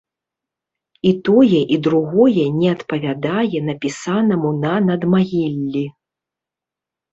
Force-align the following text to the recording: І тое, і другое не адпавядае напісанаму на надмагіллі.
І 1.09 1.11
тое, 1.27 1.59
і 1.75 1.77
другое 1.87 2.45
не 2.61 2.67
адпавядае 2.75 3.63
напісанаму 3.69 4.49
на 4.67 4.75
надмагіллі. 4.89 5.87